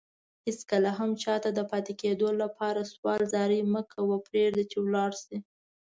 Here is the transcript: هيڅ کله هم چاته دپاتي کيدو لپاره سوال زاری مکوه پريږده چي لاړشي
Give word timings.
هيڅ 0.45 0.59
کله 0.71 0.89
هم 0.99 1.09
چاته 1.23 1.49
دپاتي 1.59 1.93
کيدو 2.01 2.29
لپاره 2.41 2.81
سوال 2.93 3.21
زاری 3.33 3.59
مکوه 3.73 4.15
پريږده 4.27 4.63
چي 4.71 4.77
لاړشي 4.93 5.37